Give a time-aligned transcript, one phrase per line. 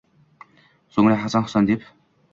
[0.95, 1.89] So‘ngra Hasan-Husan deb